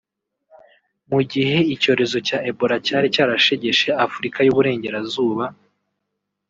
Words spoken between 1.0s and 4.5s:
Mu gihe icyorezo cya Ebola cyari cyarashegeshe Afurika